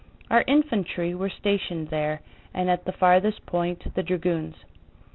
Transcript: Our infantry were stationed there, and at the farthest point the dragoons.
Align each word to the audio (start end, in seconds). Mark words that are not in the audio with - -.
Our 0.31 0.43
infantry 0.47 1.13
were 1.13 1.29
stationed 1.29 1.89
there, 1.89 2.21
and 2.55 2.71
at 2.71 2.85
the 2.85 2.91
farthest 2.91 3.45
point 3.45 3.93
the 3.93 4.01
dragoons. 4.01 4.55